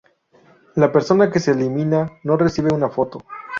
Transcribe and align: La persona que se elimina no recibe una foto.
La 0.73 0.91
persona 0.91 1.29
que 1.31 1.39
se 1.39 1.51
elimina 1.51 2.09
no 2.23 2.35
recibe 2.35 2.73
una 2.73 2.89
foto. 2.89 3.23